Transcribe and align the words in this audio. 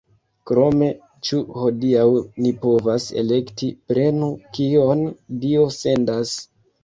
Krome, 0.51 0.85
ĉu 1.27 1.41
hodiaŭ 1.57 2.05
ni 2.45 2.53
povas 2.63 3.05
elekti: 3.23 3.69
prenu, 3.91 4.29
kion 4.57 5.05
Dio 5.47 5.69
sendas! 5.79 6.35